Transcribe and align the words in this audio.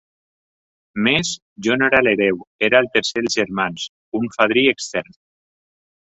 Mes, 1.07 1.33
jo 1.67 1.75
no 1.81 1.89
era 1.91 1.99
l'hereu; 2.05 2.39
era 2.67 2.81
el 2.83 2.89
tercer 2.95 3.23
dels 3.25 3.37
germans, 3.41 3.83
un 4.21 4.25
fadrí 4.39 4.65
extern. 4.73 5.13